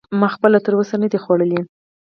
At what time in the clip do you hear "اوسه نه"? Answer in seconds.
0.77-1.07